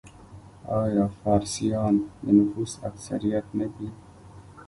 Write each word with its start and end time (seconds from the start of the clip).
آیا 0.81 1.05
فارسیان 1.21 1.95
د 2.23 2.25
نفوس 2.37 2.71
اکثریت 2.89 3.45
نه 3.59 3.67
دي؟ 3.75 3.89